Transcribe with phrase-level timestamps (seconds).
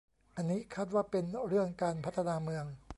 [0.35, 2.65] อันนี้คาดว่าเป็นเรื่องการพัฒนาเมือง